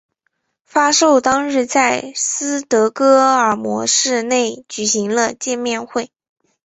[0.65, 6.09] 发售当日在斯德哥尔摩市内举行了见面会。